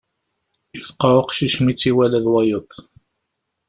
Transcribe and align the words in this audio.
Yefqeɛ 0.75 1.11
uqcic 1.21 1.55
mi 1.61 1.73
tt-iwala 1.73 2.19
d 2.25 2.25
wayeḍ. 2.33 2.69